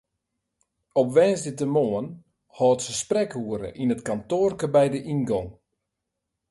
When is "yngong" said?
5.13-5.49